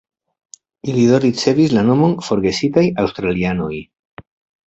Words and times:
Ili 0.93 1.03
do 1.09 1.19
ricevis 1.25 1.75
la 1.77 1.83
nomon 1.89 2.15
"Forgesitaj 2.29 2.85
Aŭstralianoj". 3.05 3.77